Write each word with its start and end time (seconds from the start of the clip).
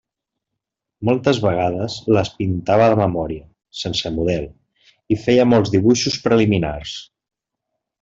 Moltes 1.09 1.41
vegades 1.43 1.97
les 2.17 2.33
pintava 2.39 2.89
de 2.95 2.99
memòria, 3.03 3.45
sense 3.85 4.15
model, 4.19 4.51
i 5.19 5.23
feia 5.29 5.49
molts 5.55 5.79
dibuixos 5.79 6.23
preliminars. 6.29 7.01